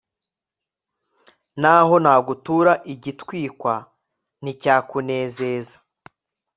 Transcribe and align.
n'aho 1.61 1.95
nagutura 2.03 2.73
igitwikwa, 2.93 3.73
nticyakunezeza 4.43 5.75